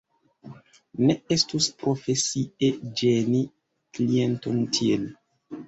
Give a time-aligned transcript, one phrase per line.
[1.09, 2.71] Ne estus profesie
[3.03, 3.45] ĝeni
[4.01, 5.09] klienton tiel.